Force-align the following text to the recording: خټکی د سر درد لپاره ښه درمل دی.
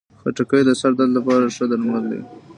خټکی 0.19 0.61
د 0.65 0.69
سر 0.81 0.91
درد 0.97 1.11
لپاره 1.17 1.45
ښه 1.55 1.65
درمل 1.71 2.03
دی. 2.11 2.21